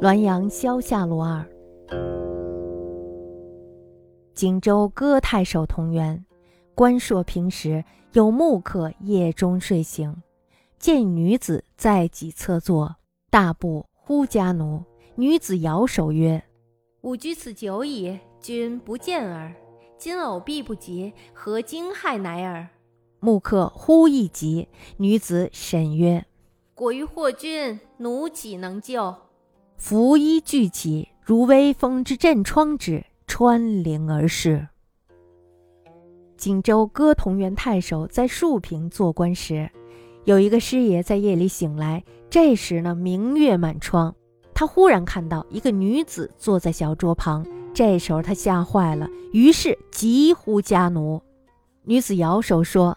[0.00, 1.44] 滦阳萧下罗二
[4.34, 6.24] 荆州歌太守同源
[6.74, 10.22] 关朔平时有木客夜中睡醒
[10.78, 12.96] 见女子在己侧坐
[13.30, 14.84] 大步呼家奴。
[15.20, 16.40] 女子摇手曰
[17.00, 19.52] 吾居此久矣君不见尔
[19.96, 22.68] 今偶避不及何惊骇乃尔
[23.20, 26.24] 木客忽一急，女子审曰
[26.72, 29.12] ：“果欲惑君，奴岂能救？”
[29.76, 34.68] 拂衣俱起，如微风之震窗纸，穿林而逝。
[36.36, 39.68] 荆州歌同元太守在树平做官时，
[40.24, 44.14] 有一个师爷在夜里醒来，这时呢明月满窗，
[44.54, 47.44] 他忽然看到一个女子坐在小桌旁，
[47.74, 51.20] 这时候他吓坏了，于是急呼家奴。
[51.82, 52.96] 女子摇手说。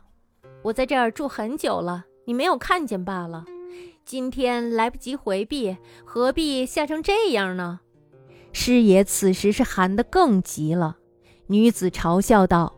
[0.63, 3.45] 我在这儿住很久了，你没有看见罢了。
[4.05, 7.79] 今天来不及回避，何必吓成这样呢？
[8.51, 10.97] 师爷此时是寒得更急了。
[11.47, 12.75] 女子嘲笑道：“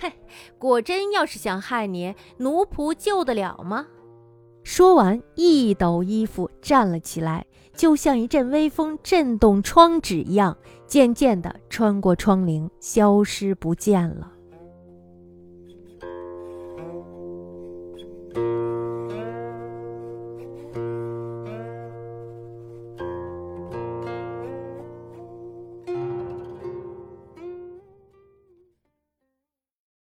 [0.00, 0.12] 嘿，
[0.58, 3.86] 果真要是想害你，奴仆救得了吗？”
[4.64, 7.44] 说完，一抖衣服站了起来，
[7.76, 14.32] 就像一阵微风震动窗纸一样，渐渐地穿过窗棂，消失不见了。